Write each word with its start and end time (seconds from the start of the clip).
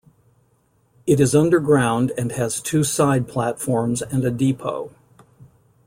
It 1.05 1.19
is 1.19 1.35
underground 1.35 2.11
and 2.17 2.31
has 2.31 2.59
two 2.59 2.83
side 2.83 3.27
platforms, 3.27 4.01
and 4.01 4.25
a 4.25 4.31
depot. 4.31 4.91